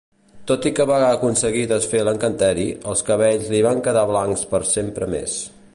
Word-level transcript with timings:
Tot 0.51 0.63
i 0.69 0.71
que 0.77 0.87
va 0.91 0.95
aconseguir 1.09 1.65
desfer 1.73 2.01
l'encanteri, 2.07 2.65
els 2.93 3.07
cabells 3.11 3.53
li 3.53 3.61
van 3.67 3.83
quedar 3.89 4.09
blancs 4.13 4.47
per 4.55 4.63
sempre 4.77 5.15
més. 5.17 5.37